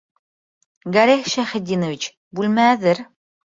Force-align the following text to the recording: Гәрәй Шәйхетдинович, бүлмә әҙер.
Гәрәй 0.95 1.27
Шәйхетдинович, 1.35 2.09
бүлмә 2.41 2.69
әҙер. 2.73 3.07